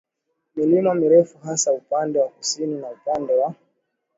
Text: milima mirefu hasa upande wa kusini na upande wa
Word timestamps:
milima 0.55 0.93
mirefu 0.95 1.37
hasa 1.37 1.73
upande 1.73 2.19
wa 2.19 2.27
kusini 2.29 2.81
na 2.81 2.87
upande 2.89 3.33
wa 3.35 3.53